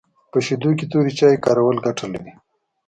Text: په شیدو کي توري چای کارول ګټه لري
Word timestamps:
په 0.31 0.37
شیدو 0.45 0.69
کي 0.77 0.85
توري 0.91 1.11
چای 1.19 1.35
کارول 1.45 1.77
ګټه 1.85 2.05
لري 2.13 2.33